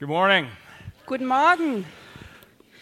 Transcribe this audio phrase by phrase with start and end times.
[0.00, 0.46] Good morning.
[1.06, 1.84] Guten Morgen.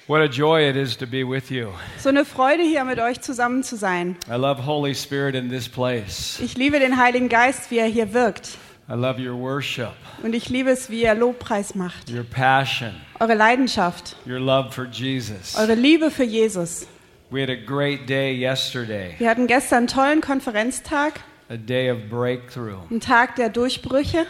[0.07, 1.73] What a joy it is to be with you.
[1.99, 4.17] So eine Freude hier mit euch zusammen zu sein.
[4.29, 6.39] I love Holy Spirit in this place.
[6.41, 8.57] Ich liebe den Heiligen Geist, wie er hier wirkt.
[8.89, 9.93] I love your worship,
[10.23, 12.09] Und ich liebe es, wie er Lobpreis macht.
[12.11, 15.57] your passion, Eure Leidenschaft, your love for Jesus.
[15.59, 16.87] eure Liebe für Jesus.
[17.31, 21.99] We had a great day yesterday, Wir hatten gestern einen tollen Konferenztag, a day of
[22.09, 22.79] breakthrough.
[22.91, 24.25] einen Tag der Durchbrüche.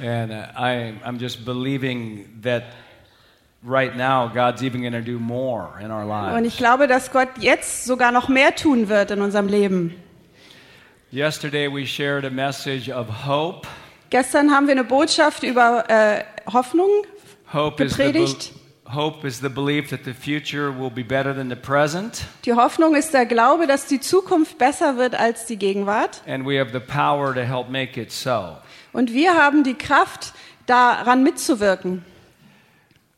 [0.00, 2.64] And uh, I, I'm just believing that
[3.62, 6.02] right now God's even going to do more in our
[6.36, 6.56] Und ich lives.
[6.58, 9.94] glaube, dass Gott jetzt sogar noch mehr tun wird in unserem Leben.
[11.12, 13.68] Yesterday we shared a message of hope.
[14.10, 16.88] Gestern haben wir eine Botschaft über äh, Hoffnung
[17.52, 18.52] Hope gepredigt.
[18.92, 22.24] hope is the belief that the future will be better than the present.
[22.44, 26.20] Die Hoffnung ist der Glaube, dass die Zukunft besser wird als die Gegenwart.
[26.26, 28.56] And we have the power to help make it so.
[28.94, 30.32] Und wir haben die Kraft,
[30.66, 32.04] daran mitzuwirken.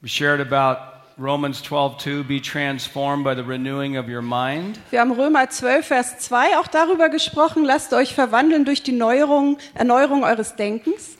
[0.00, 0.80] We shared about
[1.18, 4.78] Romans 12:2 be transformed by the renewing of your mind.
[4.90, 9.59] Wir haben Römer 12, Vers 2 auch darüber gesprochen, lasst euch verwandeln durch die Neuerung,
[9.74, 11.16] Erneuerung eures Denkens.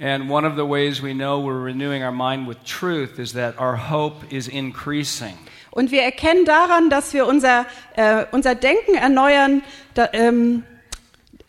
[0.00, 3.58] And one of the ways we know we're renewing our mind with truth is that
[3.60, 5.34] our hope is increasing.
[5.70, 9.62] Und wir erkennen daran, dass wir unser, äh, unser Denken erneuern,
[9.94, 10.64] da, ähm,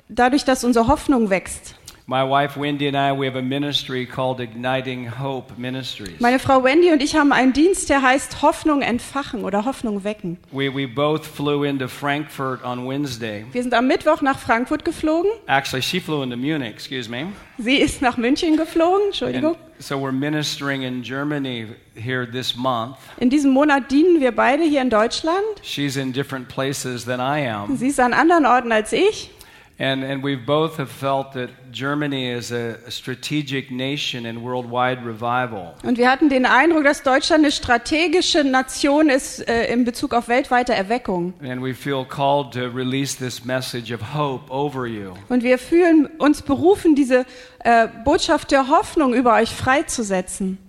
[0.10, 1.76] dadurch, dass unsere Hoffnung wächst.
[2.12, 6.20] My wife Wendy and I we have a ministry called Igniting Hope Ministries.
[6.20, 10.38] Meine Frau Wendy und ich haben einen Dienst, der heißt Hoffnung entfachen oder Hoffnung wecken.
[10.52, 13.46] We we both flew into Frankfurt on Wednesday.
[13.54, 15.32] Wir sind am Mittwoch nach Frankfurt geflogen.
[15.48, 17.28] Actually, she flew into Munich, excuse me.
[17.58, 19.56] Sie ist nach München geflogen, Entschuldigung.
[19.56, 22.98] And so we're ministering in Germany here this month.
[23.22, 25.46] In diesem Monat dienen wir beide hier in Deutschland.
[25.62, 27.78] She's in different places than I am.
[27.78, 29.32] Sie ist an anderen Orten als ich.
[29.82, 35.04] And, and we both have felt that Germany is a, a strategic nation in worldwide
[35.04, 35.74] revival.
[35.84, 40.28] Und wir hatten den Eindruck, dass Deutschland eine strategische Nation ist äh, in Bezug auf
[40.28, 41.34] weltweite Erweckung.
[41.42, 45.14] And we feel called to release this message of hope over you.
[45.30, 47.26] Und wir fühlen uns berufen, diese
[47.64, 50.60] äh, Botschaft der Hoffnung über euch freizusetzen.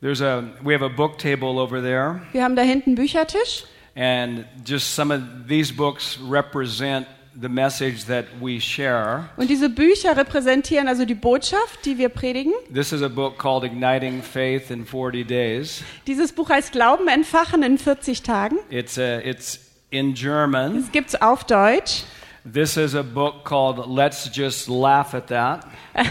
[0.00, 3.64] There's a, we have a book table over there, Wir haben da hinten einen Büchertisch.
[3.96, 7.06] and just some of these books represent
[7.40, 9.28] the message that we share.
[9.36, 12.52] Und diese Bücher repräsentieren also die Botschaft, die wir predigen.
[12.72, 15.82] This is a book called Igniting Faith in 40 Days.
[16.06, 18.58] Dieses Buch heißt Glauben entfachen in 40 Tagen.
[18.70, 19.60] It's, a, it's
[19.90, 20.78] in German.
[20.78, 22.04] Es gibt's auf Deutsch.
[22.50, 25.66] This is a book called Let's Just Laugh at That.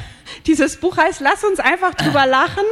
[0.47, 2.63] Dieses Buch heißt Lass uns einfach drüber lachen.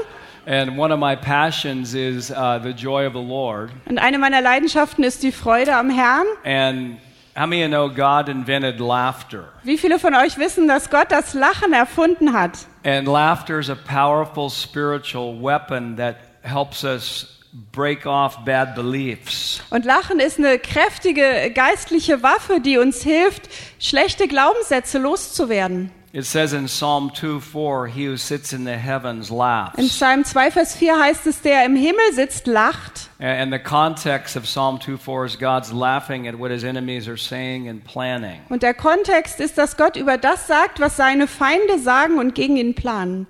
[0.46, 3.72] And one of my passions is uh, the joy of the Lord.
[3.86, 6.26] Und eine meiner Leidenschaften ist die Freude am Herrn.
[6.44, 6.98] And
[7.36, 9.50] how many of you know God invented laughter?
[9.64, 12.68] Wie viele von euch wissen, dass Gott das Lachen erfunden hat?
[12.84, 17.40] And laughter is a powerful spiritual weapon that helps us
[17.72, 19.62] break off bad beliefs.
[19.70, 25.92] Und Lachen ist eine kräftige geistliche Waffe, die uns hilft, schlechte Glaubenssätze loszuwerden.
[26.16, 29.92] It says in Psalm 2 4, He who sits in the heavens In laughs.
[29.92, 33.10] Psalm 2, Vers 4 heißt es, der im Himmel sitzt, lacht.
[33.20, 37.18] And the context of Psalm 2 4 is God's laughing at what his enemies are
[37.18, 38.42] saying and planning.
[38.50, 42.58] Und der Kontext ist, dass Gott über das sagt, was seine Feinde sagen und gegen
[42.58, 43.26] ihn planen.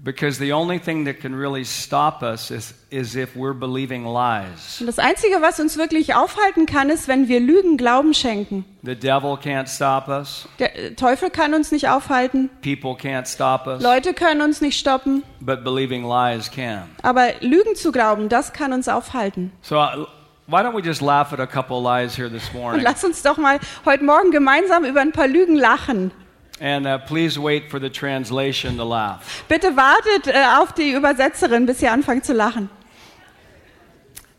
[0.00, 4.80] Because the only thing that can really stop us is, is if we're believing lies.
[4.80, 8.64] Und das Einzige, was uns wirklich aufhalten kann, ist, wenn wir Lügen Glauben schenken.
[8.84, 13.66] The devil can't stop us, Der äh, Teufel kann uns nicht aufhalten, people can't stop
[13.66, 16.84] us, Leute können uns nicht stoppen, but believing lies can.
[17.02, 19.50] aber Lügen zu glauben, das kann uns aufhalten.
[19.62, 20.06] So, uh,
[20.46, 22.82] why don't we just laugh at a couple lies here this Und morning?
[22.84, 26.12] lass uns doch mal heute Morgen gemeinsam über ein paar Lügen lachen.
[26.60, 29.44] And uh, please wait for the translation to laugh.
[29.48, 32.68] Bitte wartet äh, auf die Übersetzerin, bis ihr anfangt zu lachen.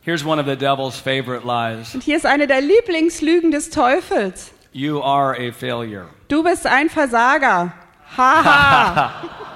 [0.02, 4.52] Here's one of the devil's favorite lies Und hier ist eine der Lieblingslügen des Teufels.
[4.72, 6.08] You are a failure.
[6.28, 7.74] Du bist ein Versager.
[8.18, 9.24] Haha.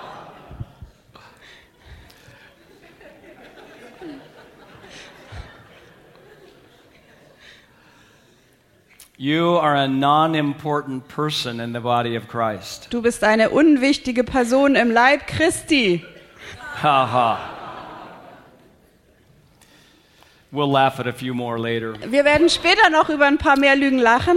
[9.17, 12.87] You are a non important person in the body of Christ.
[12.89, 16.03] Du bist eine unwichtige Person im Leib Christi.
[16.81, 17.49] Ha ha.
[20.51, 21.95] We'll laugh at a few more later.
[22.09, 24.35] Wir werden später noch über ein paar mehr Lügen lachen.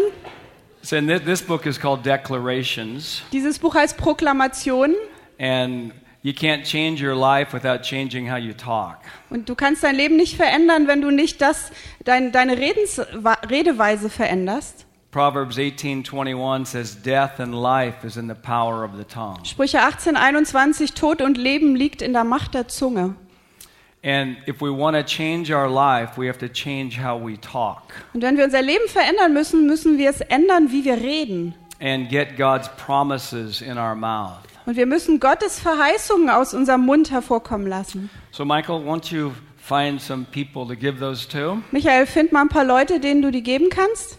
[0.82, 4.94] So, this book is called Declarations, Dieses Buch heißt Proklamation.
[5.38, 5.92] and
[6.26, 8.98] you can't change your life without changing how you talk.
[9.30, 11.70] Und du kannst dein Leben nicht verändern, wenn du nicht das,
[12.04, 13.00] dein, deine Redens,
[13.48, 14.86] Redeweise veränderst.
[15.12, 19.38] Proverbs 18:21 says death and life is in the power of the tongue.
[19.44, 23.14] Sprüche 18, 21, Tod und Leben liegt in der Macht der Zunge.
[24.04, 27.82] And if we want to change our life, we have to change how we talk
[28.14, 31.54] Und wenn wir unser Leben verändern müssen, müssen wir es ändern, wie wir reden.
[31.80, 34.55] and get God's promises in our mouth.
[34.66, 38.10] Und wir müssen Gottes Verheißungen aus unserem Mund hervorkommen lassen.
[38.32, 41.62] So Michael, won't you find some people to give those to?
[41.70, 44.18] Michael, find mal ein paar Leute, denen du die geben kannst.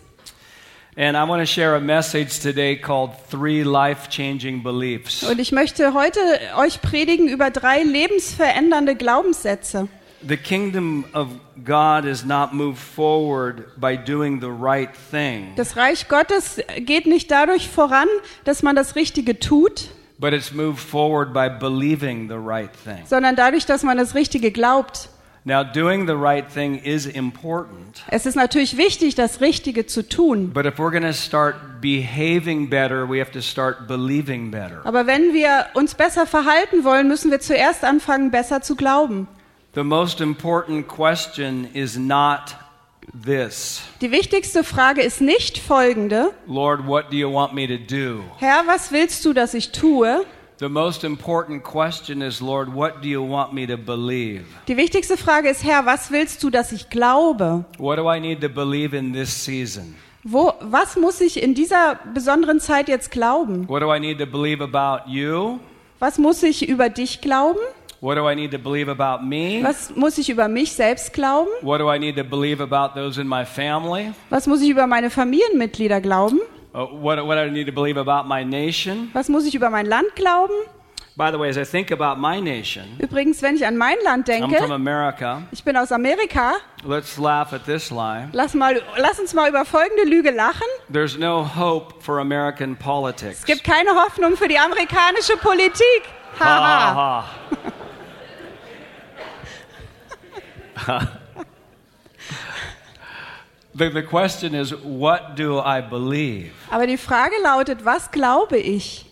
[0.95, 5.21] And I want to share a message today called Three Life-Changing Beliefs.
[5.23, 6.19] Und ich möchte heute
[6.57, 9.89] euch predigen über drei lebensverändernde Glaubenssätze.
[10.27, 11.27] The kingdom of
[11.63, 17.29] God is not moved forward by doing the right thing, Das Reich Gottes geht nicht
[17.29, 18.07] dadurch voran,
[18.43, 23.05] dass man das Richtige tut, but it's moved forward by believing the right thing.
[23.05, 25.09] sondern dadurch, dass man das Richtige glaubt.
[25.45, 30.51] Now, doing the right thing is important, Es ist natürlich wichtig, das Richtige zu tun.
[30.53, 34.81] but if we're going to start behaving better, we have to start believing better.
[34.83, 39.27] Aber wenn wir uns besser verhalten wollen, müssen wir zuerst anfangen, besser zu glauben.
[39.73, 42.55] The most important question is not
[43.13, 46.31] this Die wichtigste Frage ist nicht folgende.
[46.47, 48.23] Lord, what do you want me to do?
[48.37, 50.25] Herr, was willst du, dass ich tue?
[50.59, 54.43] The most important question is, Lord, what do you want me to believe?
[54.67, 57.63] Die wichtigste Frage ist, Herr, was willst du, dass ich glaube?
[57.77, 59.95] What do I need to believe in this season?
[60.23, 63.69] Wo, was muss ich in dieser besonderen Zeit jetzt glauben?
[63.69, 65.59] What do I need to believe about you?
[65.99, 67.59] Was muss ich über dich glauben?
[67.99, 69.63] What do I need to believe about me?
[69.63, 71.49] Was muss ich über mich selbst glauben?
[71.61, 74.13] What do I need to believe about those in my family?
[74.29, 76.39] Was muss ich über meine Familienmitglieder glauben?
[76.75, 79.09] Uh, what, what do I need to believe about my nation?
[79.13, 80.53] Was muss ich über mein Land glauben?
[81.15, 84.29] By the way, as I think about my nation, Übrigens, wenn ich an mein Land
[84.29, 85.41] I'm from denke, America.
[85.51, 86.57] ich bin aus Amerika,
[86.87, 88.27] Let's laugh at this lie.
[88.33, 90.67] lass, mal, lass uns mal über folgende Lüge lachen.
[90.93, 93.39] There's no hope for American politics.
[93.39, 96.03] Es gibt keine Hoffnung für die amerikanische Politik.
[96.39, 96.93] Ha, Haha.
[96.93, 97.25] ha, ha.
[103.73, 106.51] the, the question is, what do I believe?
[106.71, 109.05] Aber die Frage lautet, was glaube ich?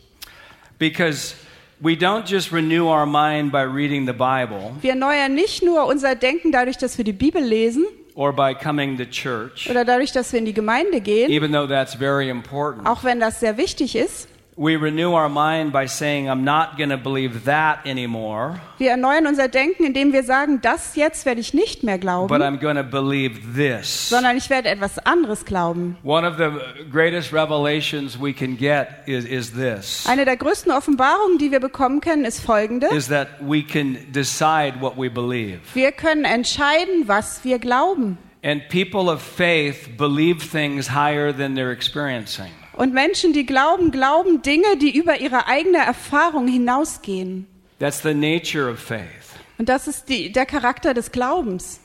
[0.80, 1.36] Because
[1.80, 6.16] we don't just renew our mind by reading the Bible Wir erneuern nicht nur unser
[6.16, 7.86] Denken dadurch, dass wir die Bibel lesen
[8.16, 11.68] or by coming to church, oder dadurch, dass wir in die Gemeinde gehen, even though
[11.68, 12.88] that's very important.
[12.88, 14.30] auch wenn das sehr wichtig ist.
[14.58, 19.28] We renew our mind by saying, I'm not going to believe that anymore, Wir erneuern
[19.28, 22.78] unser Denken, indem wir sagen, das jetzt werde ich nicht mehr but glauben, I'm going
[22.78, 24.08] to believe this.
[24.08, 25.98] sondern ich werde etwas anderes glauben.
[26.04, 26.52] One of the
[26.90, 32.00] greatest revelations we can get is, is this Eine der größten Offenbarungen, die wir bekommen
[32.00, 32.88] können, ist folgende.
[32.96, 35.60] is that we can decide what we believe.
[35.74, 38.18] Wir können entscheiden, was wir glauben.
[38.42, 42.52] And people of faith believe things higher than they're experiencing.
[42.76, 47.48] Und Menschen, die glauben, glauben Dinge, die über ihre eigene Erfahrung hinausgehen.
[47.80, 49.34] That's the nature of faith.
[49.58, 51.80] Und das ist die, der Charakter des Glaubens.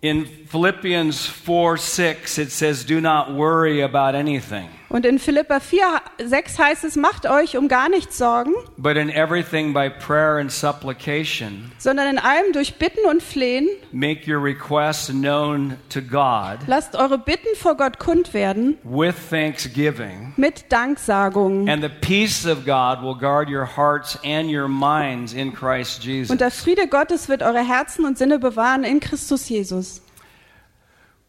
[0.00, 6.02] In Philippians 4 6, it says, Do not worry about anything, Und in Philippa 4,
[6.22, 10.52] 6 heißt es, macht euch um gar nichts Sorgen, but in everything by prayer and
[10.52, 16.94] supplication, sondern in allem durch Bitten und Flehen make your requests known to God lasst
[16.94, 20.34] eure Bitten vor Gott kund werden with thanksgiving.
[20.36, 21.70] mit Danksagung.
[21.70, 26.30] And the peace of God will guard your hearts and your minds in Christ Jesus.
[26.30, 30.02] Und der Friede Gottes wird eure Herzen und Sinne bewahren in Christus Jesus.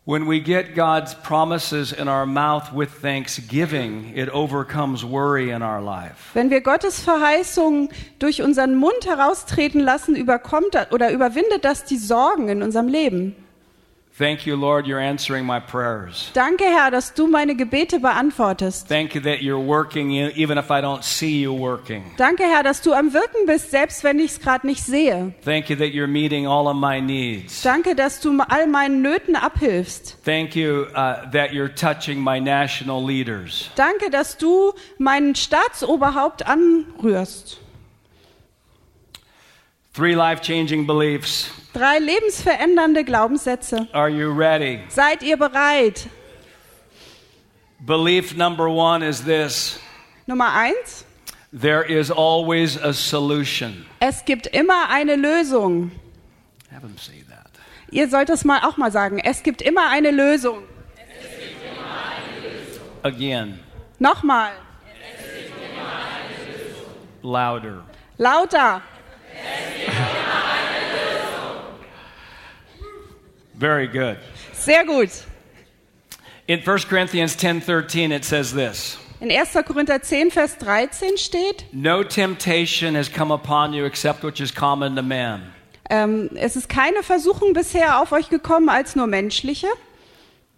[0.05, 5.81] When we get God's promises in our mouth with thanksgiving, it overcomes worry in our
[5.81, 6.31] life.
[6.33, 7.87] Wenn wir Gottes Verheißungen
[8.19, 13.33] durch unseren Mund heraustreten lassen, überkommt oder überwindet das die Sorgen in unserem Leben.
[14.15, 16.29] Thank you, Lord, you're answering my prayers.
[16.35, 18.87] Danke, Herr, dass du meine Gebete beantwortest.
[18.87, 22.03] Thank you that you're working e- even if I don't see you working.
[22.17, 25.33] Danke, Herr, dass du am Wirken bist, selbst wenn ich es gerade nicht sehe.
[25.43, 27.63] Thank you that you're meeting all of my needs.
[27.63, 30.15] Danke, dass du all meinen Nöten abhilfst.
[30.23, 33.71] Thank you uh, that you're touching my national leaders.
[33.75, 37.57] Danke, dass du meinen Staatsoberhaupt anrührst.
[39.93, 41.51] Three life changing beliefs.
[41.73, 43.87] Drei lebensverändernde Glaubenssätze.
[43.93, 44.79] Are you ready?
[44.89, 46.07] Seid ihr bereit?
[47.79, 49.79] Belief number one is this
[50.25, 51.05] Nummer eins.
[51.51, 53.85] there is always a solution.
[53.99, 55.91] Es gibt immer eine Lösung.
[56.71, 57.51] Have them say that.
[57.91, 59.19] Ihr sollt es mal auch mal sagen.
[59.19, 60.63] Es gibt immer eine Lösung.
[63.03, 63.59] Again,
[63.99, 64.53] Nochmal.
[67.21, 67.83] louder.
[68.17, 68.81] Lauter.
[73.63, 74.17] Very good.
[74.51, 75.09] Sehr gut.
[76.47, 78.97] In 1 Corinthians 10:13 it says this.
[79.21, 79.63] In 1.
[79.63, 84.97] Korinther 10, Vers 13 steht, No temptation has come upon you except which is common
[84.97, 85.43] to man.
[85.89, 89.67] ähm, es ist keine Versuchung bisher auf euch gekommen als nur menschliche,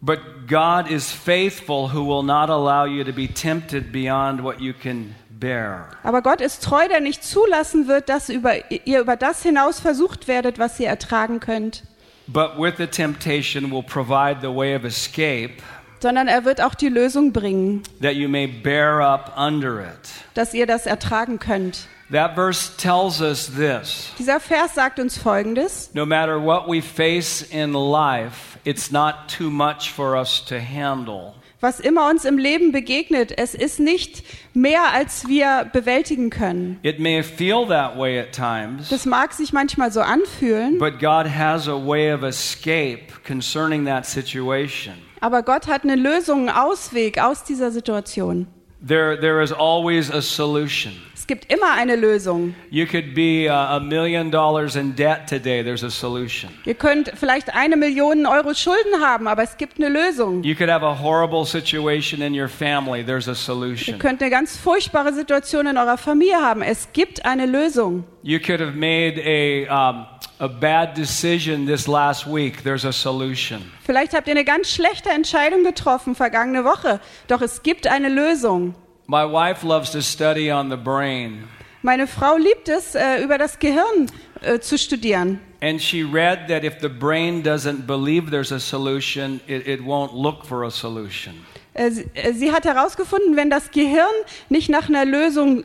[0.02, 4.74] But God is faithful who will not allow you to be tempted beyond what you
[4.74, 5.90] can bear.
[6.02, 10.28] aber Gott ist treu, der nicht zulassen wird, dass über, ihr über das hinaus versucht
[10.28, 11.84] werdet, was ihr ertragen könnt,
[12.28, 15.62] But with the temptation will provide the way of escape
[16.06, 20.12] sondern er wird auch die Lösung bringen, that you may bear up under it.
[20.36, 21.88] dass ihr das ertragen könnt.
[22.12, 24.12] That verse tells us this.
[24.20, 25.90] Dieser Vers sagt uns Folgendes.
[25.96, 31.34] No matter what we face in life, it's not too much for us to handle.
[31.62, 36.80] Was immer uns im Leben begegnet, es ist nicht mehr, als wir bewältigen können.
[36.84, 41.28] It may feel that way at times, Das mag sich manchmal so anfühlen, but God
[41.28, 44.94] has a way of escape concerning that situation.
[45.22, 48.48] aber Gott hat eine Lösung, einen Ausweg aus dieser Situation.
[48.86, 50.94] There, there is always a solution.
[51.26, 52.54] Es gibt immer eine Lösung.
[52.70, 56.52] You could be uh, a million dollars in debt today, there's a solution.
[56.66, 60.44] Ihr könnt vielleicht eine Million Euro Schulden haben, aber es gibt eine Lösung.
[60.44, 63.98] You could have a horrible situation in your family, there's a Ihr solution.
[63.98, 66.62] könnt eine ganz furchtbare Situation in eurer Familie haben.
[66.62, 68.04] Es gibt eine Lösung.
[68.22, 70.06] You could have made a, um,
[70.38, 73.64] a bad decision this last week, there's a solution.
[73.84, 78.76] Vielleicht habt ihr eine ganz schlechte Entscheidung getroffen vergangene Woche, doch es gibt eine Lösung.
[79.08, 81.44] My wife loves to study on the brain,
[81.84, 84.10] Meine Frau liebt es, äh, über das Gehirn
[84.42, 85.40] äh, zu studieren.
[85.62, 90.12] and she read that if the brain doesn't believe there's a solution, it, it won't
[90.14, 91.34] look for a solution.
[91.76, 94.10] Äh, Sie sie hat herausgefunden, wenn das Gehirn
[94.50, 95.64] nicht nach einer Lösung,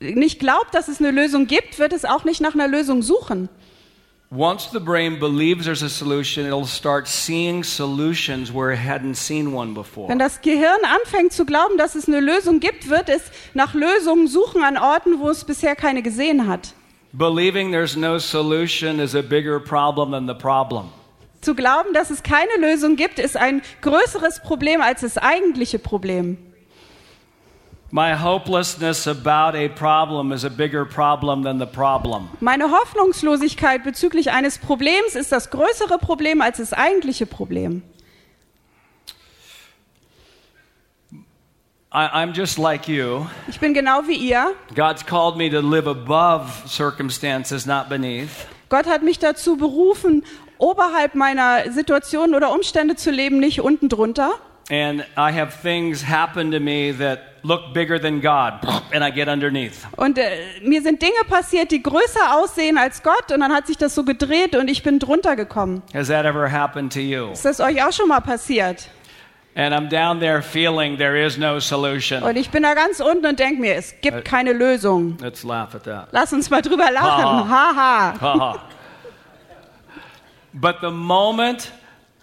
[0.00, 3.48] nicht glaubt, dass es eine Lösung gibt, wird es auch nicht nach einer Lösung suchen.
[4.32, 9.52] Once the brain believes there's a solution, it'll start seeing solutions where it hadn't seen
[9.52, 10.08] one before.
[10.08, 13.22] Wenn das Gehirn anfängt zu glauben, dass es eine Lösung gibt, wird es
[13.54, 16.74] nach Lösungen suchen an Orten, wo es bisher keine gesehen hat.
[17.12, 20.92] Believing there's no solution is a bigger problem than the problem.
[21.40, 26.38] Zu glauben, dass es keine Lösung gibt, ist ein größeres Problem als das eigentliche Problem.
[27.92, 28.22] Meine
[32.70, 37.82] Hoffnungslosigkeit bezüglich eines Problems ist das größere Problem als das eigentliche Problem.
[41.92, 43.26] I'm just like you.
[43.48, 44.54] Ich bin genau wie ihr.
[44.76, 48.46] God's called me to live above circumstances, not beneath.
[48.68, 50.24] Gott hat mich dazu berufen,
[50.58, 54.34] oberhalb meiner Situation oder Umstände zu leben, nicht unten drunter.
[54.70, 59.26] And I have things happen to me that look bigger than God, and I get
[59.26, 59.84] underneath.
[59.96, 63.76] Und äh, mir sind Dinge passiert, die größer aussehen als Gott, und dann hat sich
[63.76, 65.82] das so gedreht und ich bin drunter gekommen.
[65.92, 67.32] Has that ever happened to you?
[67.32, 68.88] Ist das euch auch schon mal passiert?
[69.56, 72.22] And I'm down there feeling there is no solution.
[72.22, 75.16] Und ich bin da ganz unten und denke mir, es gibt keine Lösung.
[75.20, 76.08] Let's laugh at that.
[76.12, 77.50] Lass uns mal drüber lachen.
[77.50, 77.74] Ha.
[77.74, 78.20] Haha.
[78.20, 78.60] Haha.
[80.52, 81.72] but the moment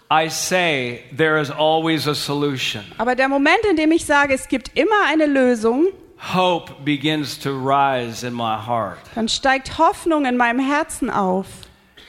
[0.09, 4.47] I say there is always a solution, Aber der Moment, in dem ich sage, es
[4.47, 5.87] gibt immer eine Lösung,
[6.33, 8.99] hope begins to rise in my heart.
[9.15, 11.47] dann steigt Hoffnung in meinem Herzen auf.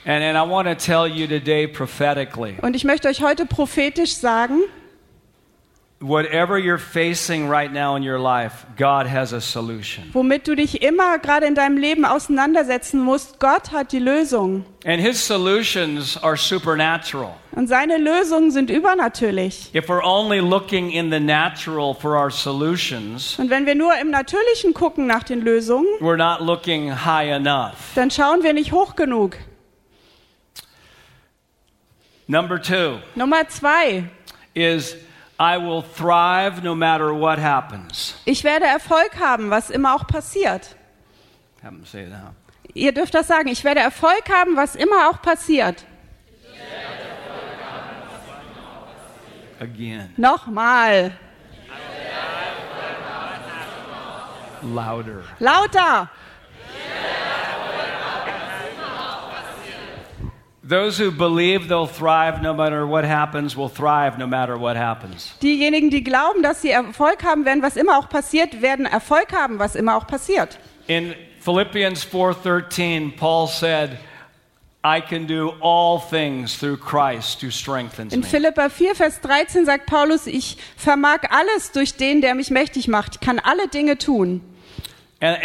[0.04, 4.14] And, and I want to tell you today prophetically Und ich möchte euch heute prophetisch
[4.14, 4.60] sagen,
[6.00, 10.04] whatever you're facing right now in your life, God has a solution.
[10.12, 14.64] womit du dich immer gerade in deinem Leben auseinandersetzen musst, Gott hat die Lösung.
[14.86, 17.34] And His solutions are supernatural.
[17.52, 19.74] Und seine Lösungen sind übernatürlich.
[19.74, 24.10] If we're only looking in the natural for our solutions, Und wenn wir nur im
[24.10, 27.92] Natürlichen gucken nach den Lösungen, we're not looking high enough.
[27.96, 29.36] dann schauen wir nicht hoch genug.
[32.28, 34.04] Number two Nummer zwei.
[34.54, 34.94] is
[35.40, 38.16] I will thrive no matter what happens.
[38.24, 40.74] Ich werde Erfolg haben, was immer auch passiert.
[41.84, 42.34] Say that.
[42.74, 43.48] Ihr dürft das sagen.
[43.48, 45.84] Ich werde Erfolg haben, was immer auch passiert.
[49.60, 51.12] Again, Nochmal.
[54.62, 55.22] louder.
[55.38, 56.10] Lauter.
[60.68, 65.32] Those who believe they'll thrive no matter what happens will thrive no matter what happens.
[65.40, 69.58] Diejenigen, die glauben, dass sie Erfolg haben werden, was immer auch passiert, werden Erfolg haben,
[69.58, 70.58] was immer auch passiert.
[70.86, 73.92] In Philippians 4:13, Paul said,
[74.84, 79.64] "I can do all things through Christ who strengthens In me." Philippa 4, Vers 13
[79.64, 83.14] sagt Paulus, ich vermag alles durch den, der mich mächtig macht.
[83.14, 84.42] Ich kann alle Dinge tun.
[85.20, 85.36] Und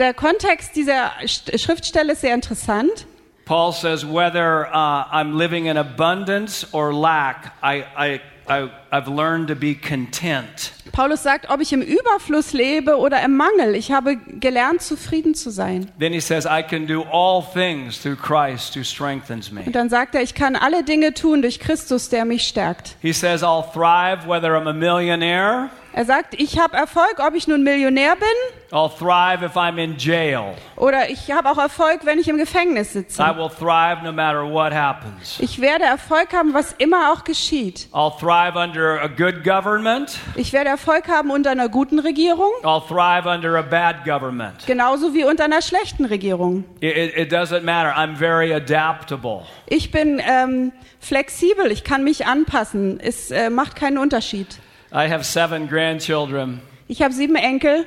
[0.00, 3.06] der Kontext dieser Sch- Schriftstelle ist sehr interessant.
[3.46, 9.48] Paul says, whether uh, I'm living in abundance or lack, I, I, I, I've learned
[9.48, 10.72] to be content.
[10.92, 15.50] Paulus sagt, ob ich im Überfluss lebe oder im Mangel, ich habe gelernt, zufrieden zu
[15.50, 15.90] sein.
[15.98, 19.62] Then he says, I can do all things through Christ who strengthens me.
[19.66, 22.96] Und dann sagt er, ich kann alle Dinge tun durch Christus, der mich stärkt.
[23.02, 27.46] He says, I'll thrive whether I'm a millionaire, Er sagt, ich habe Erfolg, ob ich
[27.46, 30.54] nun Millionär bin I'll thrive if I'm in jail.
[30.74, 33.22] oder ich habe auch Erfolg, wenn ich im Gefängnis I sitze.
[33.36, 35.38] will thrive no matter what happens.
[35.38, 37.86] Ich werde Erfolg haben, was immer auch geschieht.
[37.92, 40.18] I'll thrive under a good government.
[40.34, 44.66] Ich werde Erfolg haben unter einer guten Regierung, I'll thrive under a bad government.
[44.66, 46.64] genauso wie unter einer schlechten Regierung.
[46.80, 47.94] It, it, it doesn't matter.
[47.96, 49.42] I'm very adaptable.
[49.66, 52.98] Ich bin ähm, flexibel, ich kann mich anpassen.
[52.98, 54.58] Es äh, macht keinen Unterschied.
[54.94, 57.84] I have seven grandchildren, Ich habe sieben Enkel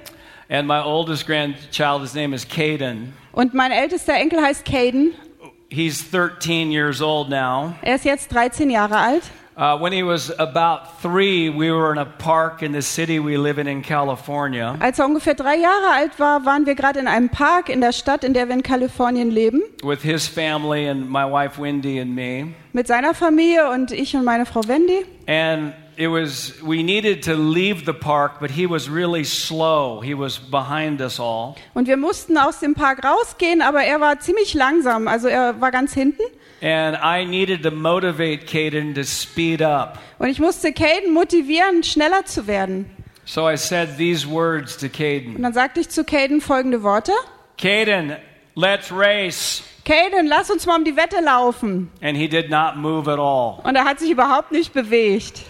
[0.50, 3.14] and my oldest grandchild, his name is Caden.
[3.32, 5.14] und mein ältester Enkel heißt Caden.
[5.70, 7.74] He's 13 years old now.
[7.82, 9.24] Er ist jetzt 13 Jahre alt.
[9.60, 13.38] Uh, when he was about three, we were in a park in the city we
[13.38, 14.76] live in in California.
[14.80, 17.92] Als er ungefähr drei Jahre alt war, waren wir gerade in einem Park in der
[17.92, 22.14] Stadt, in der wir in Kalifornien leben, with his family and my wife Wendy and
[22.14, 22.54] me.
[22.72, 25.06] mit seiner Familie und ich und meine Frau Wendy.
[25.28, 30.00] And it was, we needed to leave the park, but he was really slow.
[30.00, 31.56] He was behind us all.
[31.74, 35.72] Und wir mussten aus dem Park rausgehen, aber er war ziemlich langsam, also er war
[35.72, 36.22] ganz hinten.
[36.62, 40.00] And I needed to motivate Caden to speed up.
[40.20, 42.90] Und ich musste Caden motivieren, schneller zu werden.
[43.26, 47.12] So I said these words to Und Caden dann sagte ich zu Caden folgende Worte.
[47.58, 48.16] Caden,
[48.56, 49.64] let's race.
[49.84, 51.90] Caden, lass uns mal um die Wette laufen.
[52.02, 53.60] And he did not move at all.
[53.64, 55.42] Und er hat sich überhaupt nicht bewegt.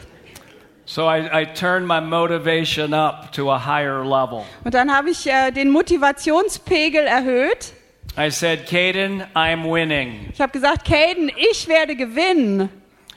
[0.90, 4.46] So I, I turned my motivation up to a higher level.
[4.64, 7.74] Und dann habe ich äh, den Motivationspegel erhöht.
[8.18, 10.30] I said, Caden, I'm winning.
[10.32, 12.70] Ich habe gesagt, Caden, ich werde gewinnen.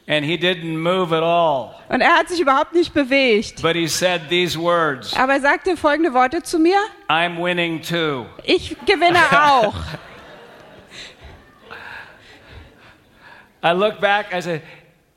[0.08, 1.76] And he didn't move at all.
[1.88, 3.62] Und er hat sich überhaupt nicht bewegt.
[3.62, 6.76] But he said these words Aber er sagte folgende Worte zu mir.
[7.08, 8.26] I'm winning too.
[8.42, 9.74] Ich gewinne auch.
[13.62, 14.62] I look back, I said,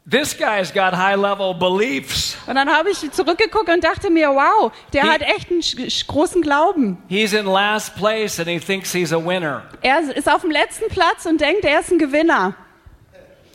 [0.10, 2.36] this guy's got high level beliefs.
[2.48, 5.62] Und dann habe ich zurückgeguckt und dachte mir, wow, der He- hat echt einen
[6.08, 6.98] großen Glauben.
[7.08, 9.64] He's in last place and he thinks he's a winner.
[9.82, 12.56] Er ist auf dem letzten Platz und denkt, er ist ein Gewinner.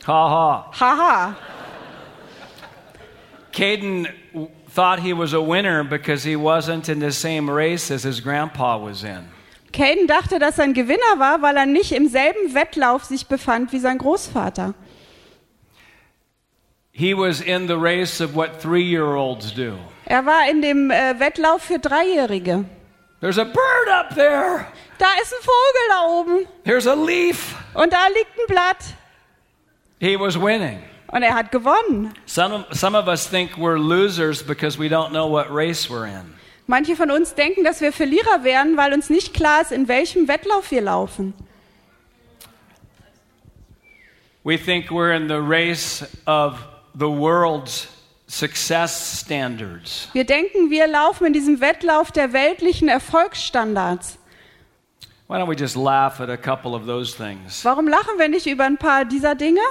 [0.07, 0.71] Ha ha.
[0.79, 1.35] Haha.
[3.51, 8.03] Caden w- thought he was a winner because he wasn't in the same race as
[8.03, 9.25] his grandpa was in.
[9.71, 13.71] Caden dachte, dass er ein Gewinner war, weil er nicht im selben Wettlauf sich befand
[13.71, 14.73] wie sein Großvater.
[16.99, 19.77] He was in the race of what three year olds do.
[20.05, 22.65] Er war in dem äh, Wettlauf für Dreijährige.
[23.21, 24.65] There's a bird up there.
[24.97, 27.55] Da ist ein Vogel da oben There's a leaf.
[27.73, 28.83] und da liegt ein Blatt.
[30.01, 30.83] He was winning.
[31.07, 32.13] Und er hat gewonnen.
[32.25, 36.05] Some of, some of us think we're losers because we don't know what race we're
[36.05, 36.33] in.
[36.67, 40.27] Manche von uns denken, dass wir Verlierer wären, weil uns nicht klar ist, in welchem
[40.27, 41.33] Wettlauf wir laufen.
[44.43, 46.55] We think we're in the race of
[46.93, 47.87] the world's
[48.27, 50.07] success standards.
[50.13, 54.17] Wir denken, wir laufen in diesem Wettlauf der weltlichen Erfolgsstandards.
[55.27, 57.63] Why don't we just laugh at a couple of those things?
[57.63, 59.61] Warum lachen wir nicht über ein paar dieser Dinge?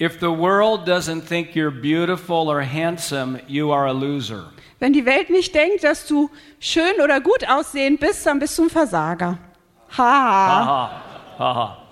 [0.00, 4.52] If the world doesn't think you're beautiful or handsome, you are a loser.
[4.78, 8.64] Wenn die Welt nicht denkt, dass du schön oder gut aussehend bist, dann bist du
[8.64, 9.38] ein Versager.
[9.96, 10.04] Ha.
[10.04, 11.02] Haha.
[11.38, 11.87] Haha.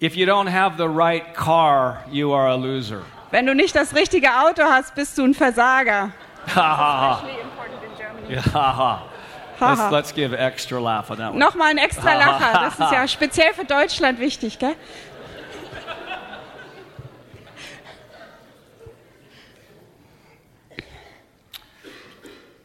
[0.00, 3.04] If you don't have the right car, you are a loser.
[3.30, 6.12] Wenn du nicht das richtige Auto hast, bist du ein Versager.
[6.46, 7.22] Haha.
[8.54, 9.06] Haha.
[9.60, 11.38] Let's, let's give extra laugh on that one.
[11.38, 12.52] Nochmal ein extra Lacher.
[12.60, 14.74] Das ist ja speziell für Deutschland wichtig, gell?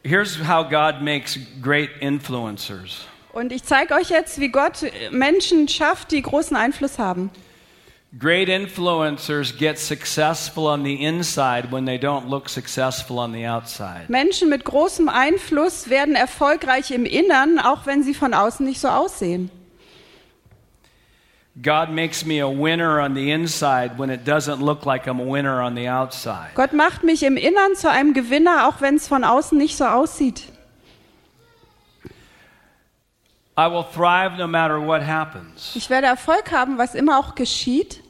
[0.02, 3.04] Here's how God makes great influencers.
[3.36, 7.30] Und ich zeige euch jetzt, wie Gott Menschen schafft, die großen Einfluss haben.
[8.18, 14.06] Great influencers get successful on the inside when they don't look successful on the outside.
[14.08, 18.88] Menschen mit großem Einfluss werden erfolgreich im Innern, auch wenn sie von außen nicht so
[18.88, 19.50] aussehen.
[21.62, 25.30] God makes me a winner on the inside when it doesn't look like I'm a
[25.30, 26.54] winner on the outside.
[26.54, 29.84] Gott macht mich im Innern zu einem Gewinner, auch wenn es von außen nicht so
[29.84, 30.44] aussieht.
[33.58, 35.74] I will thrive no matter what happens.
[35.74, 38.02] Ich werde Erfolg haben, was immer auch geschieht.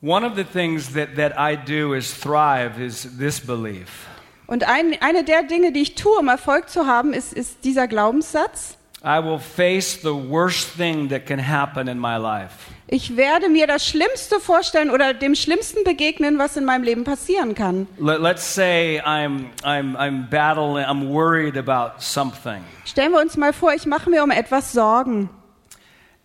[0.00, 4.06] One of the things that, that I do is thrive is this belief.
[4.46, 7.86] Und ein, eine der Dinge, die ich tue, um Erfolg zu haben, ist, ist dieser
[7.86, 8.78] Glaubenssatz.
[9.04, 12.72] I will face the worst thing that can happen in my life.
[12.90, 17.54] Ich werde mir das Schlimmste vorstellen oder dem Schlimmsten begegnen, was in meinem Leben passieren
[17.54, 17.86] kann.
[17.98, 22.64] Let, let's say I'm, I'm, I'm battling, I'm worried about something.
[22.86, 25.28] Stellen wir uns mal vor, ich mache mir um etwas Sorgen.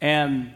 [0.02, 0.54] And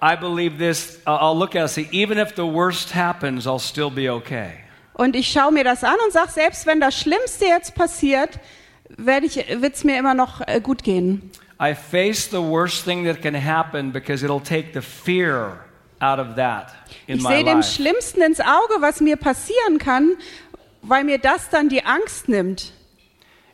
[0.00, 4.08] I believe this, I'll look at it even if the worst happens, I'll still be
[4.08, 4.52] okay.
[4.94, 8.38] Und ich schaue mir das an und sage, selbst wenn das Schlimmste jetzt passiert,
[8.96, 11.32] wird es mir immer noch äh, gut gehen.
[11.58, 15.58] I face the worst thing that can happen because it'll take the fear
[16.00, 16.72] out of that
[17.06, 17.72] in Ich my sehe dem life.
[17.74, 20.16] Schlimmsten ins Auge, was mir passieren kann,
[20.82, 22.72] weil mir das dann die Angst nimmt.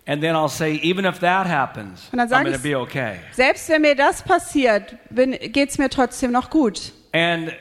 [0.05, 3.21] And then I'll say, even if that happens, I'm going to be okay.
[3.33, 6.93] Selbst wenn mir das passiert, geht es mir trotzdem noch gut.
[7.13, 7.53] And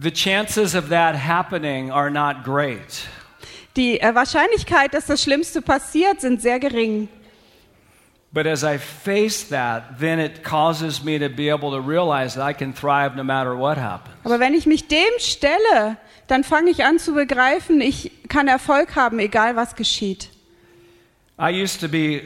[0.00, 3.08] the chances of that happening are not great.
[3.76, 7.08] Die äh, Wahrscheinlichkeit, dass das Schlimmste passiert, sind sehr gering.
[8.32, 12.48] But as I face that, then it causes me to be able to realize that
[12.48, 14.14] I can thrive no matter what happens.
[14.22, 15.96] Aber wenn ich mich dem stelle,
[16.28, 20.28] dann fange ich an zu begreifen, ich kann Erfolg haben, egal was geschieht.
[21.40, 22.22] I used to be,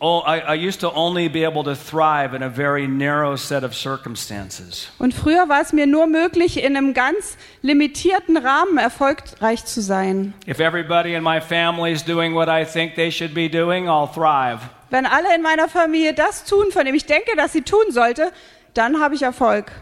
[0.00, 3.62] oh, I, I used to only be able to thrive in a very narrow set
[3.62, 4.90] of circumstances.
[4.98, 10.34] Und früher war es mir nur möglich, in einem ganz limitierten Rahmen erfolgreich zu sein.
[10.48, 14.12] If everybody in my family is doing what I think they should be doing, I'll
[14.12, 14.58] thrive.
[14.94, 18.30] Wenn alle in meiner Familie das tun, von dem ich denke, dass sie tun sollte,
[18.74, 19.72] dann habe ich Erfolg.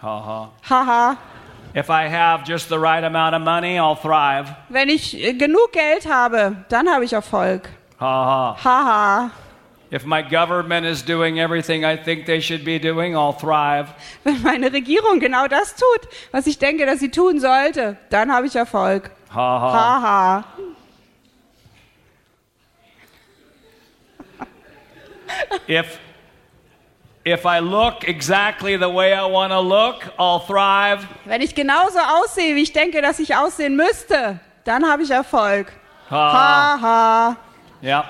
[0.00, 0.50] Ha ha.
[0.66, 1.18] Haha.
[1.76, 4.54] If I have just the right amount of money, I'll thrive.
[4.70, 7.68] Wenn ich äh, genug Geld habe, dann habe ich Erfolg.
[8.00, 8.64] Ha ha.
[8.64, 9.30] Haha.
[9.92, 13.88] If my government is doing everything I think they should be doing, I'll thrive.
[14.24, 18.46] Wenn meine Regierung genau das tut, was ich denke, dass sie tun sollte, dann habe
[18.46, 19.10] ich Erfolg.
[19.34, 20.44] Ha ha.
[25.66, 25.98] If
[27.24, 31.06] if I look exactly the way I want to look, I'll thrive.
[31.24, 35.72] Wenn ich genauso aussehe, wie ich denke, dass ich aussehen müsste, dann habe ich Erfolg.
[36.10, 36.80] Ha ha.
[36.80, 37.36] Haha.
[37.82, 38.04] Yep.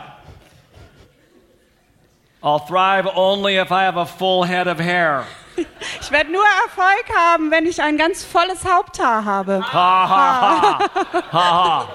[2.42, 5.24] I'll thrive only if I have a full head of hair.
[6.00, 9.60] Ich werde nur Erfolg haben, wenn ich ein ganz volles Haupthaar habe.
[9.72, 10.78] Ha ha ha.
[11.30, 11.88] Ha ha.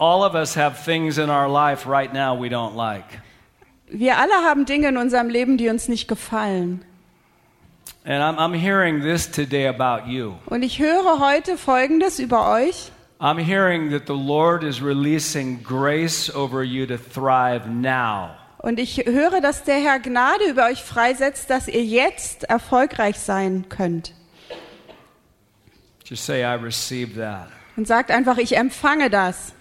[0.00, 3.20] All of us have things in our life right now we don't like.
[3.90, 6.84] Wir alle haben Dinge in unserem Leben, die uns nicht gefallen.
[8.04, 10.34] And I'm, I'm hearing this today about you.
[10.46, 12.92] Und ich höre heute Folgendes über euch.
[13.20, 18.30] I'm hearing that the Lord is releasing grace over you to thrive now.
[18.58, 23.66] Und ich höre, dass der Herr Gnade über euch freisetzt, dass ihr jetzt erfolgreich sein
[23.68, 24.14] könnt.
[26.04, 27.48] Just say, I receive that.
[27.76, 29.54] Und sagt einfach, ich empfange das.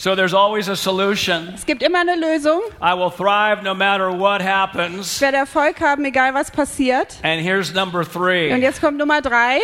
[0.00, 1.48] So there's always a solution.
[1.56, 2.60] Es gibt immer eine Lösung.
[2.80, 5.20] I will thrive no matter what Ich happens.
[5.20, 7.16] werde Erfolg haben, egal was passiert.
[7.24, 9.58] And here's number Und three jetzt kommt Nummer drei.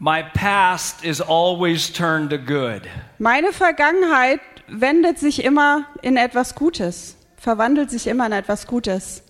[0.00, 2.82] my past is always turned to good.
[3.20, 9.22] Meine Vergangenheit wendet sich immer in etwas Gutes, verwandelt sich immer in etwas Gutes.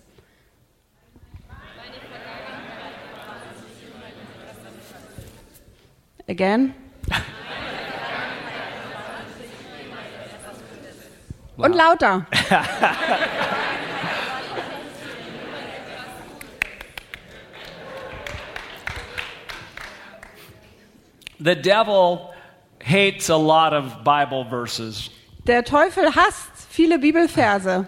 [6.27, 6.73] Again.
[11.57, 12.27] Und lauter.
[21.39, 22.33] The devil
[22.81, 25.09] hates a lot of Bible verses.
[25.45, 27.87] Der Teufel hasst viele Bibelverse.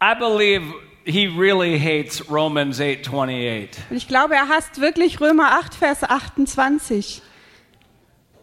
[0.00, 0.62] I believe
[1.04, 3.78] he really hates Romans 8:28.
[3.90, 7.22] Und ich glaube, er hasst wirklich Römer 8, Vers 28.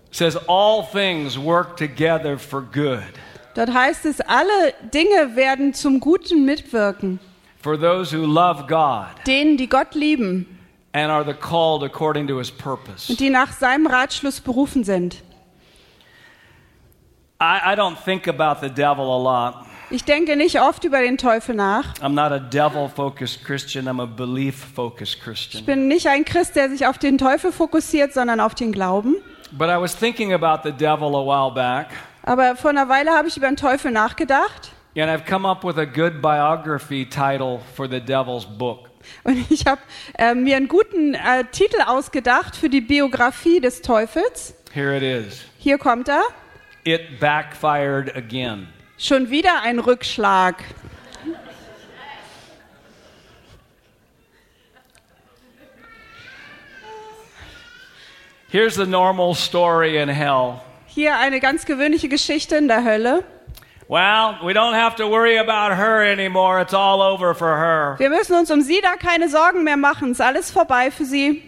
[0.08, 3.04] It says all things work together for good
[3.56, 7.20] Dort heißt es, alle Dinge werden zum Guten mitwirken.
[7.62, 10.46] for those who love God Denen, die Gott lieben
[10.94, 13.12] and are the called according to his purpose.
[13.12, 15.22] und die nach seinem Ratschluss berufen sind.
[17.42, 19.66] I, I don't think about the devil a lot.
[19.92, 21.96] Ich denke nicht oft über den Teufel nach.
[21.96, 25.66] I'm not a devil focused Christian, I'm a belief focused Ich Christian.
[25.66, 29.16] bin nicht ein Christ, der sich auf den Teufel fokussiert, sondern auf den Glauben.
[29.52, 31.88] But I was thinking about the devil a while back,
[32.24, 35.78] Aber vor einer Weile habe ich über den Teufel nachgedacht and I've come up with
[35.78, 38.90] a good biography title for the devil's book.
[39.24, 39.82] und ich habe
[40.18, 44.54] äh, mir einen guten äh, Titel ausgedacht für die Biografie des Teufels.
[44.74, 46.24] Here it is Hier kommt er.
[46.84, 48.68] It backfired again.
[48.98, 50.64] Schon wieder ein Rückschlag.
[58.52, 60.62] Here's the normal story in hell.
[60.92, 63.24] Hier eine ganz gewöhnliche Geschichte in der Hölle.
[63.88, 66.62] Well, we don't have to worry about her anymore.
[66.62, 67.96] It's all over for her.
[67.98, 70.12] Wir müssen uns um sie da keine Sorgen mehr machen.
[70.12, 71.44] Ist alles vorbei für sie.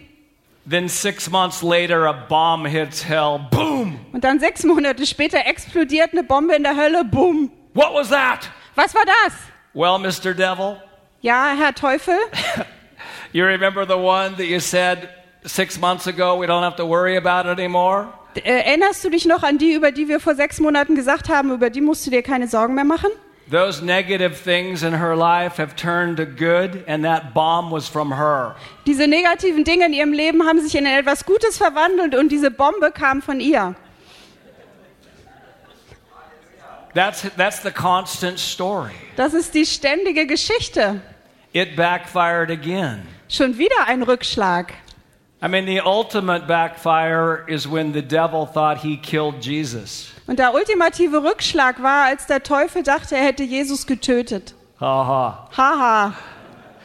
[0.68, 3.40] Then six months later, a bomb hits hell.
[3.50, 3.98] Boom!
[4.12, 7.04] Und dann sechs Monate später explodiert eine Bombe in der Hölle.
[7.04, 7.50] Boom.
[7.74, 8.48] What was that?
[8.76, 9.34] Was war das?
[9.74, 10.34] Well, Mr.
[10.34, 10.80] Devil,
[11.20, 12.16] Ja, Herr Teufel.
[13.32, 15.08] you remember the one that you said
[15.44, 18.08] six months ago we don't have to worry about anymore?
[18.34, 21.52] Äh, Erinnerst du dich noch an die, über die wir vor sechs Monaten gesagt haben,
[21.52, 23.10] über die musst du dir keine Sorgen mehr machen?
[23.50, 28.16] Those negative things in her life have turned to good, and that bomb was from
[28.16, 28.54] her.
[28.86, 32.92] Diese negativen Dinge in ihrem Leben haben sich in etwas Gutes verwandelt und diese Bombe
[32.92, 33.74] kam von ihr.
[36.94, 38.92] That's, that's the constant story.
[39.16, 41.00] Das ist die ständige Geschichte.
[41.52, 43.06] It backfired again.
[43.28, 44.72] Schon wieder ein Rückschlag.
[45.44, 50.12] I mean, the ultimate backfire is when the devil thought he killed Jesus.
[50.28, 54.54] Und der ultimative Rückschlag war, als der Teufel dachte, er hätte Jesus getötet.
[54.80, 55.48] Ha ha.
[55.56, 56.14] Haha.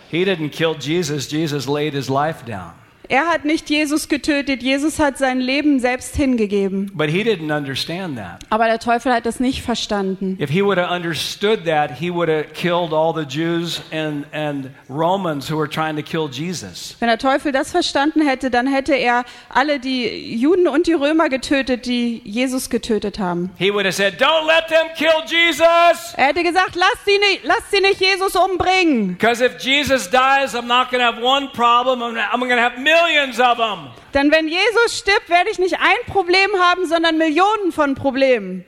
[0.09, 2.73] He didn't kill Jesus, Jesus laid his life down.
[3.09, 6.91] Er hat nicht Jesus getötet, Jesus hat sein Leben selbst hingegeben.
[6.93, 8.43] But he didn't understand that.
[8.49, 10.37] Aber der Teufel hat es nicht verstanden.
[10.41, 14.71] If he would have understood that, he would have killed all the Jews and, and
[14.89, 16.97] Romans who were trying to kill Jesus.
[16.99, 21.29] Wenn der Teufel das verstanden hätte, dann hätte er alle die Juden und die Römer
[21.29, 23.51] getötet, die Jesus getötet haben.
[23.57, 26.13] He would have said, Don't let them kill Jesus!
[26.17, 29.15] Er hätte gesagt, lasst sie nicht, lasst sie nicht Jesus umbringen.
[29.17, 32.77] Because if Jesus dies, I'm not going to have one problem, I'm going to have
[32.77, 32.96] millions
[33.39, 33.87] of them.
[34.13, 38.65] Denn wenn Jesus stirbt, werde ich nicht ein Problem haben, sondern Millionen von Problemen.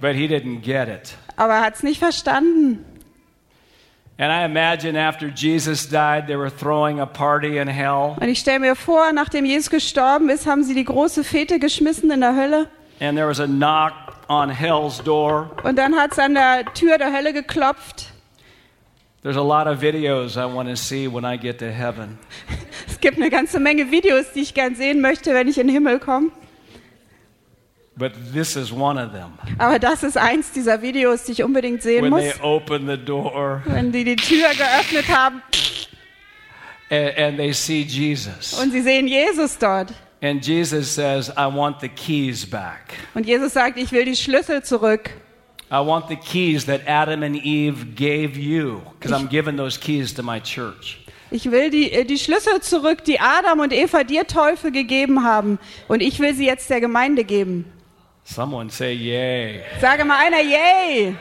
[0.00, 1.14] But he didn't get it.
[1.36, 2.84] Aber er hat es nicht verstanden.
[4.16, 8.38] And I imagine after Jesus died, they were throwing a party in hell, Und ich
[8.38, 12.36] stelle mir vor, nachdem Jesus gestorben ist, haben sie die große Fete geschmissen in der
[12.36, 12.68] Hölle.
[13.00, 13.92] and there was a knock
[14.28, 15.50] on hell's door.
[15.64, 18.12] Und dann hat es an der Tür der Hölle geklopft.
[19.24, 22.18] There's a lot of videos I want to see when I get to heaven.
[22.86, 25.74] Es gibt eine ganze Menge Videos, die ich gern sehen möchte, wenn ich in den
[25.74, 26.30] Himmel komme.
[27.96, 29.32] But this is one of them.
[29.56, 32.20] Aber das ist eins dieser Videos, die ich unbedingt sehen When muss.
[32.20, 35.42] they open the door Wenn die die Tür geöffnet haben
[36.90, 38.52] and, and they see Jesus.
[38.60, 39.92] und sie sehen Jesus dort.
[40.20, 42.94] And Jesus says, I want the keys back.
[43.14, 45.10] Und Jesus sagt, ich will die Schlüssel zurück.
[45.74, 50.12] I want the keys that Adam and Eve gave you, because I'm giving those keys
[50.14, 51.00] to my church.
[51.32, 55.58] Ich will die, äh, die Schlüssel zurück, die Adam und Eva dir Teufel gegeben haben.
[55.88, 57.64] Und ich will sie jetzt der Gemeinde geben.
[58.22, 59.62] Someone say, Yay.
[59.80, 61.16] Sage mal einer, yay!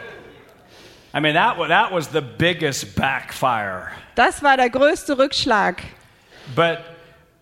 [1.16, 3.90] I mean, that, that was the biggest backfire.
[4.14, 5.82] Das war der größte Rückschlag.
[6.56, 6.78] But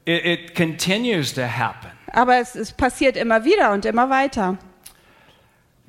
[0.06, 1.92] it, it continues to happen.
[2.14, 4.58] Aber es, es passiert immer wieder und immer weiter.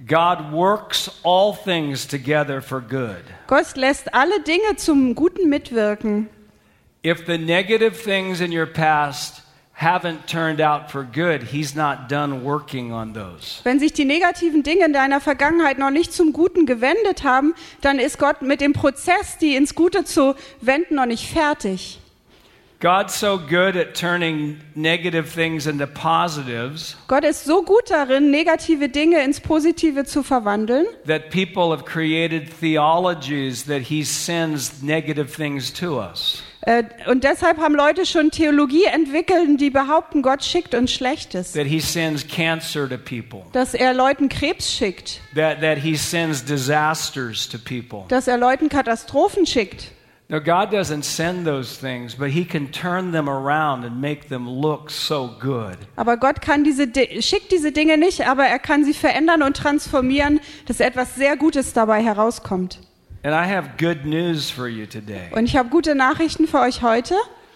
[0.07, 3.23] God works all things together for good.
[3.47, 6.29] Gott lässt alle Dinge zum Guten mitwirken.
[7.05, 9.43] If the negative things in your past
[9.75, 13.61] haven't turned out for good, He's not done working on those.
[13.65, 17.99] Wenn sich die negativen Dinge in deiner Vergangenheit noch nicht zum Guten gewendet haben, dann
[17.99, 22.02] ist Gott mit dem Prozess, die ins Gute zu wenden, noch nicht fertig.
[22.83, 28.89] God's so good at turning negative things into positives Gott ist so gut darin, negative
[28.89, 35.73] Dinge ins Positive zu verwandeln, that people have created theologies that He sends negative things
[35.75, 36.43] to us.
[36.63, 41.53] äh, und deshalb haben Leute schon Theologie entwickelt, die behaupten, Gott schickt uns Schlechtes.
[41.53, 46.45] That He sends cancer to people, Dass er Leuten Krebs schickt, that, that He sends
[46.45, 48.07] disasters to people.
[48.09, 49.93] dass er Leuten Katastrophen schickt.
[50.33, 54.49] Now, God doesn't send those things, but He can turn them around and make them
[54.49, 55.77] look so good.
[55.97, 59.59] Aber Gott kann diese, Di- schickt diese Dinge nicht, aber er kann sie verändern und
[59.59, 62.79] transformieren, dass etwas sehr Gutes dabei herauskommt.
[63.23, 66.81] And I have good news for you today Und ich habe gute Nachrichten für euch
[66.83, 67.15] heute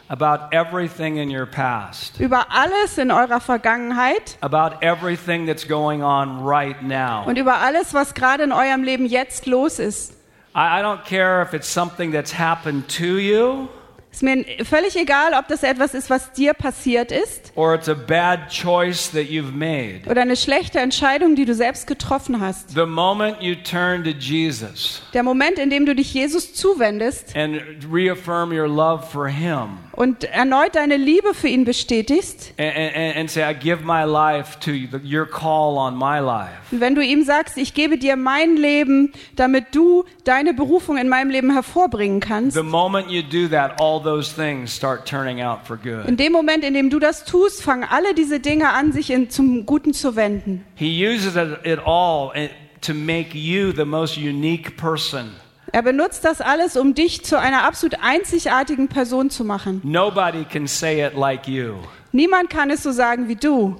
[0.08, 6.44] about everything in your past, über alles in eurer Vergangenheit about everything that's going on
[6.46, 7.24] right now.
[7.26, 10.15] und über alles, was gerade in eurem Leben jetzt los ist.
[10.56, 13.68] I, don't care if it's something that's happened to you
[14.10, 17.94] Ist mir völlig egal, ob das etwas ist, was dir passiert ist or it's a
[17.94, 20.00] bad choice that you've made.
[20.10, 22.70] oder eine schlechte Entscheidung, die du selbst getroffen hast.
[22.70, 27.60] The moment you turn to Jesus Der Moment, in dem du dich Jesus zuwendest and
[27.92, 33.30] reaffirm your love for Him und erneut deine Liebe für ihn bestätigst, and, and, and
[33.30, 36.65] say, I give my life to you, your call on my life.
[36.70, 41.08] Und wenn du ihm sagst, ich gebe dir mein Leben, damit du deine Berufung in
[41.08, 45.60] meinem Leben hervorbringen kannst, The moment you do that, all those things start turning out
[45.64, 46.06] for good.
[46.06, 49.30] In dem Moment, in dem du das tust, fangen alle diese Dinge an, sich in,
[49.30, 50.64] zum Guten zu wenden.
[50.74, 52.32] He uses it, all
[52.80, 55.30] to make you the most unique person.
[55.72, 59.80] Er benutzt das alles, um dich zu einer absolut einzigartigen Person zu machen.
[59.84, 61.74] Nobody can say it like you.
[62.12, 63.76] Niemand kann es so sagen wie du.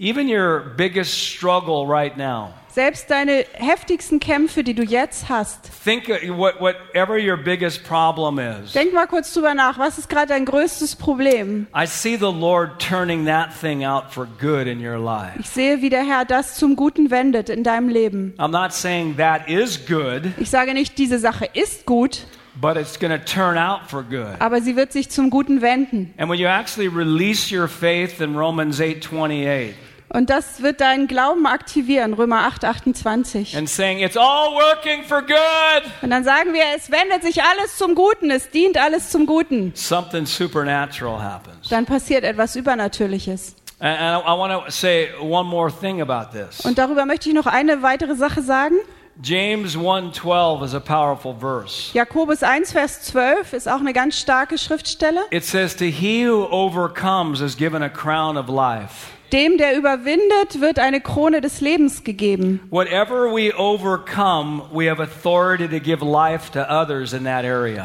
[0.00, 2.54] Even your biggest struggle right now.
[2.68, 5.68] Selbst deine heftigsten Kämpfe, die du jetzt hast.
[5.82, 6.06] Think
[6.36, 8.72] what, whatever your biggest problem is.
[8.74, 9.76] Denk mal kurz drüber nach.
[9.76, 11.66] Was ist gerade dein größtes Problem?
[11.74, 15.32] I see the Lord turning that thing out for good in your life.
[15.40, 18.34] Ich sehe, wie der Herr das zum Guten wendet in deinem Leben.
[18.38, 22.24] I'm not saying that is good, Ich sage nicht, diese Sache ist gut,
[22.60, 24.36] but it's going to turn out for good.
[24.40, 26.14] aber sie wird sich zum Guten wenden.
[26.18, 29.72] And when you actually release your faith in Romans 8:28
[30.10, 33.56] Und das wird deinen Glauben aktivieren, Römer 8, 28.
[33.56, 37.76] and saying it's all working for good, Und dann sagen wir, es wendet sich alles
[37.76, 39.72] zum Guten, es dient alles zum Guten.
[39.74, 41.68] something supernatural happens.
[41.68, 43.54] Dann passiert etwas Übernatürliches.
[43.80, 46.64] And, I, want to say one more thing about this.
[46.64, 48.74] Und darüber möchte ich noch eine weitere Sache sagen.
[49.22, 51.90] James 1:12 is a powerful verse.
[51.92, 55.20] Jakobus 1, Vers 12 ist auch eine ganz starke Schriftstelle.
[55.30, 59.12] It says to he who overcomes is given a crown of life.
[59.32, 62.60] Dem, der überwindet, wird eine Krone des Lebens gegeben.
[62.70, 64.62] Overcome.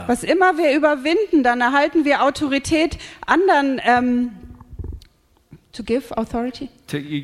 [0.07, 3.81] Was immer wir überwinden, dann erhalten wir Autorität anderen.
[3.83, 4.31] Ähm,
[5.73, 6.69] to give authority?
[6.87, 7.23] To you,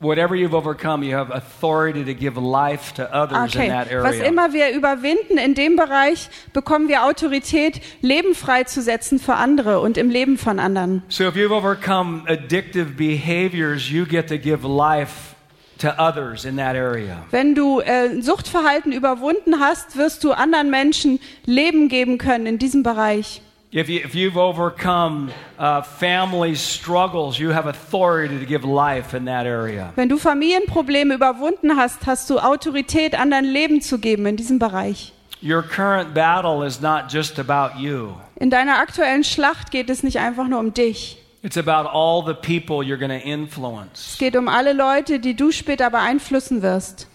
[0.00, 3.68] whatever you've overcome, you have authority to give life to others in Okay.
[3.68, 4.24] that Was area.
[4.24, 10.08] immer wir überwinden, in dem Bereich bekommen wir Autorität, Leben freizusetzen für andere und im
[10.10, 11.02] Leben von anderen.
[11.08, 15.34] So if you've overcome addictive behaviors, you get to give life
[15.78, 17.24] to others in that area.
[17.30, 22.82] Wenn du äh, Suchtverhalten überwunden hast, wirst du anderen Menschen Leben geben können in diesem
[22.82, 23.42] Bereich.
[23.72, 29.46] If, you, you've overcome uh, family struggles, you have authority to give life in that
[29.46, 29.92] area.
[29.94, 35.12] Wenn du Familienprobleme überwunden hast, hast du Autorität, anderen Leben zu geben in diesem Bereich.
[35.40, 38.14] Your current battle is not just about you.
[38.40, 41.18] In deiner aktuellen Schlacht geht es nicht einfach nur um dich.
[41.44, 44.16] It's about all the people you're going to Es influence.
[44.18, 47.06] geht um alle Leute, die du später beeinflussen wirst.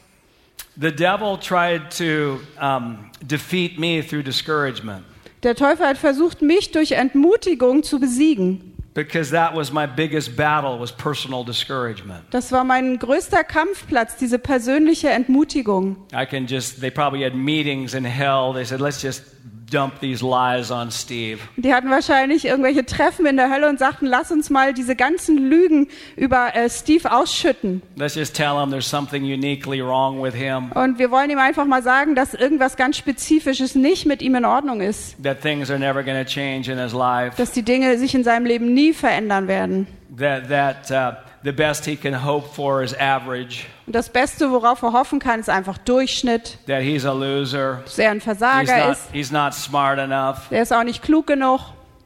[0.80, 5.04] The devil tried to um, defeat me through discouragement
[5.46, 8.74] Der Teufel hat versucht, mich durch Entmutigung zu besiegen.
[8.96, 12.24] because that was my biggest battle was personal discouragement.
[12.32, 15.98] Das war mein größter Kampfplatz, diese persönliche Entmutigung.
[16.12, 18.54] I can just they probably had meetings in hell.
[18.54, 19.22] They said, "Let's just
[19.70, 24.06] dump these lies on Steve." Die hatten wahrscheinlich irgendwelche Treffen in der Hölle und sagten,
[24.06, 27.82] lass uns mal diese ganzen Lügen über äh, Steve ausschütten.
[27.96, 30.72] Let's just tell him there's something uniquely wrong with him.
[30.74, 34.46] Und wir wollen ihm einfach mal sagen, dass irgendwas ganz Spezifisches nicht mit ihm in
[34.46, 35.22] Ordnung ist.
[35.24, 37.36] That things are never going to change in his life.
[37.38, 39.88] Dass die Dinge sich in seinem Leben nie verändern werden.
[40.18, 43.66] That that uh, the best he can hope for is average.
[43.86, 46.58] Und das Beste, worauf er hoffen kann, ist einfach Durchschnitt.
[46.68, 47.82] That he's a loser.
[47.84, 49.10] Dass er ein He's Versager not, ist.
[49.12, 50.50] he's not smart enough.
[50.50, 51.60] Der ist auch nicht klug genug.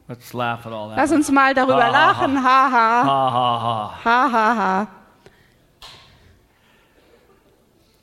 [0.09, 0.97] Let's laugh at all that.
[0.97, 2.43] Lass uns mal darüber ha, lachen.
[2.43, 3.03] Ha, ha.
[3.03, 3.99] Ha ha ha.
[4.03, 4.87] Ha, ha, ha.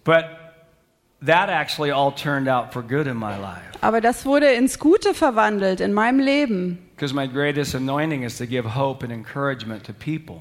[0.04, 0.24] But
[1.20, 3.60] that actually all turned out for good in my life.
[3.80, 6.85] Aber das wurde ins Gute verwandelt in meinem Leben.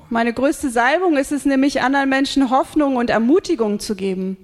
[0.09, 4.37] Meine größte Salbung ist es nämlich, anderen Menschen Hoffnung und Ermutigung zu geben.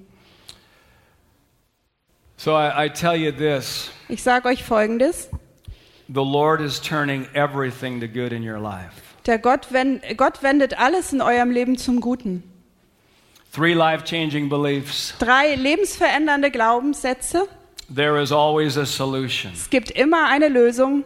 [2.38, 5.30] So I, I tell you this Ich sage euch Folgendes.
[6.08, 8.92] the Lord is turning everything to good in your life.
[9.28, 12.44] Der Gott, wen- Gott wendet alles in eurem Leben zum Guten.
[13.54, 15.14] Three life changing beliefs.
[15.20, 17.48] Drei lebensverändernde Glaubenssätze.
[17.94, 19.52] There is always a solution.
[19.54, 21.04] Es gibt immer eine Lösung.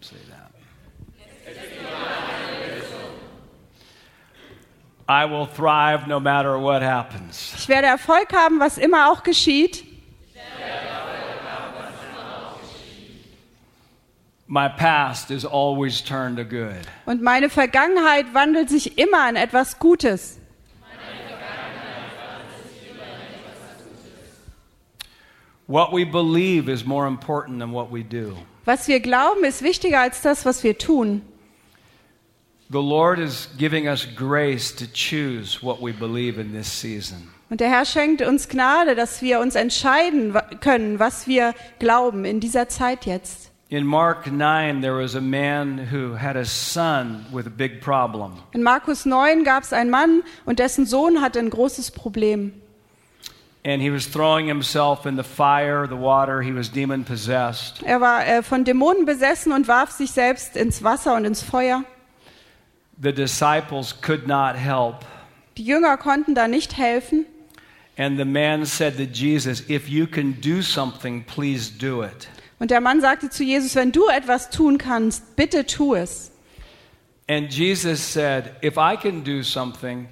[0.00, 0.48] Say that.
[5.08, 7.54] I will thrive no matter what happens.
[7.56, 9.84] Ich werde Erfolg haben, was immer auch geschieht.
[14.50, 16.86] My past is always turned to good.
[17.06, 20.38] Und meine Vergangenheit wandelt sich immer in etwas Gutes.
[25.66, 28.36] What we believe is more important than what we do.
[28.64, 31.22] Was wir glauben, ist wichtiger als das, was wir tun.
[32.70, 37.28] The Lord is giving us grace to choose what we believe in this season.
[37.48, 42.40] Und der Herr schenkt uns Gnade, dass wir uns entscheiden können, was wir glauben in
[42.40, 43.50] dieser Zeit jetzt.
[43.70, 48.32] In Mark 9, there was a man who had a son with a big problem.
[48.52, 52.52] In Markus 9 gab es einen Mann und dessen Sohn hatte ein großes Problem.
[53.64, 56.40] and he was throwing himself in the fire, the water.
[56.42, 57.82] He was demon possessed.
[57.82, 61.84] Er war äh, von Dämonen besessen und warf sich selbst ins Wasser und ins Feuer.
[63.00, 65.04] The disciples could not help.
[65.56, 67.26] Die Jünger konnten da nicht helfen.
[67.96, 72.28] And the man said to Jesus, If you can do something, please do it.
[72.60, 76.30] Und der Mann sagte zu Jesus, wenn du etwas tun kannst, bitte tu es.
[77.28, 80.08] And Jesus said, If I can do something,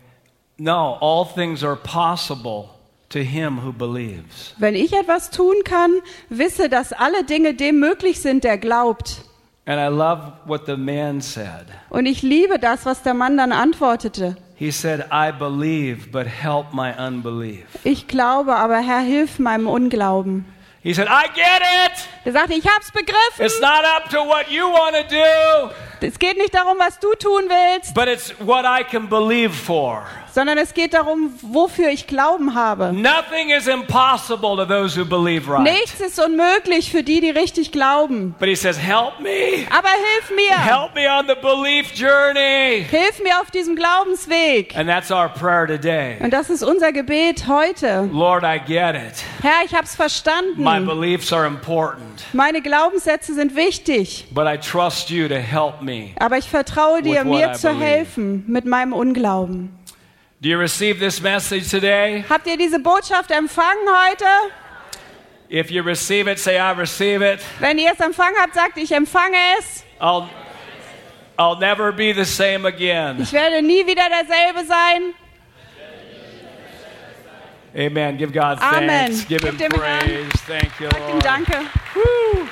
[0.58, 2.70] no, all things are possible
[3.10, 4.54] to him who believes.
[4.58, 5.92] Wenn ich etwas tun kann,
[6.28, 9.22] wisse, dass alle Dinge dem möglich sind, der glaubt.
[9.68, 11.66] And I love what the man said.
[11.90, 14.36] Und ich liebe das, was der Mann dann antwortete.
[14.54, 17.66] He said, I believe, but help my unbelief.
[17.82, 20.44] Ich glaube, aber Herr, hilf meinem Unglauben.
[20.82, 22.08] He said, I get it.
[22.24, 23.44] Er sagte, ich hab's begriffen.
[23.44, 27.12] It's not up to what you want to do, Es geht nicht darum, was du
[27.18, 30.06] tun willst, but it's what I can believe for.
[30.36, 32.92] Sondern es geht darum, wofür ich Glauben habe.
[32.92, 35.62] Nothing is impossible to those who believe right.
[35.62, 38.34] Nichts ist unmöglich für die, die richtig glauben.
[38.38, 39.64] But he says, Help me.
[39.74, 40.62] Aber hilf mir.
[40.62, 42.84] Help me on the belief journey.
[42.90, 44.76] Hilf mir auf diesem Glaubensweg.
[44.76, 46.18] And that's our prayer today.
[46.20, 48.06] Und das ist unser Gebet heute.
[48.12, 49.24] Lord, I get it.
[49.40, 50.86] Herr, ich hab's My verstanden.
[50.86, 54.26] beliefs are important, Meine Glaubenssätze sind wichtig.
[54.32, 56.10] but I trust you to help me.
[56.20, 59.72] Aber ich vertraue dir, mir zu helfen mit meinem Unglauben.
[60.40, 62.24] Do you receive this message today?
[62.28, 64.26] Habt ihr diese Botschaft empfangen heute?
[65.48, 67.40] If you receive it, say, I receive it.
[67.58, 69.84] Wenn ihr es empfangen habt, sagt, ich empfange es.
[70.00, 70.28] I'll,
[71.38, 73.20] I'll never be the same again.
[73.22, 75.14] Ich werde nie wieder derselbe sein.
[77.74, 78.16] Amen.
[78.16, 78.88] Give God Amen.
[78.88, 79.26] thanks.
[79.28, 80.28] Give him Gib Herrn- praise.
[80.46, 81.22] Thank you, Lord.
[81.24, 81.66] Danke.
[81.94, 82.46] Woo.